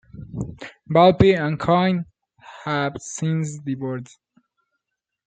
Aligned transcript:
Valpy 0.89 1.35
and 1.37 1.59
Coyne 1.59 2.05
have 2.65 2.95
since 2.99 3.59
divorced. 3.59 4.17